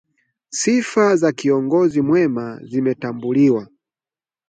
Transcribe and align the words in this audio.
Sifa 0.49 1.15
za 1.15 1.31
kiongozi 1.31 2.01
mwema 2.01 2.59
zimetambuliwa 2.63 3.67